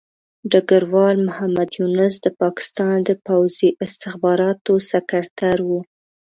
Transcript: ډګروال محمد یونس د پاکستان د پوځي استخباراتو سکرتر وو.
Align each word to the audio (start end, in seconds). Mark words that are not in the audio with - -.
ډګروال 0.51 1.17
محمد 1.27 1.69
یونس 1.79 2.15
د 2.21 2.27
پاکستان 2.41 2.95
د 3.09 3.11
پوځي 3.27 3.69
استخباراتو 3.85 4.73
سکرتر 4.91 5.57
وو. 5.67 5.79